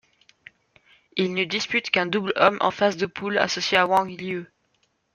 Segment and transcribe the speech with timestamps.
[1.15, 4.47] Il ne dispute qu'un double hommes en phase de poule, associé à Wang Yilü.